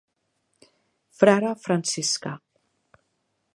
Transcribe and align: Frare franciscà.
Frare 1.19 1.53
franciscà. 1.67 2.35